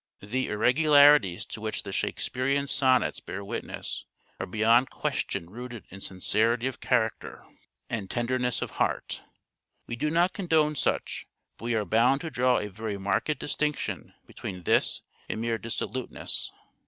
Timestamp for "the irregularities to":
0.23-1.61